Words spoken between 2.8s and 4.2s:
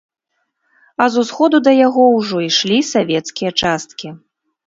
савецкія часткі.